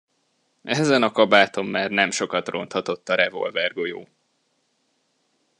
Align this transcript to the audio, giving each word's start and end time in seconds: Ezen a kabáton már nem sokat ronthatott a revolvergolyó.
Ezen 0.63 1.03
a 1.03 1.11
kabáton 1.11 1.65
már 1.65 1.89
nem 1.91 2.11
sokat 2.11 2.47
ronthatott 2.47 3.09
a 3.09 3.15
revolvergolyó. 3.15 4.07